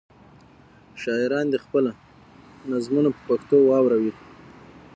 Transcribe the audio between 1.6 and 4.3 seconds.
خپلې نظمونه په پښتو واوروي.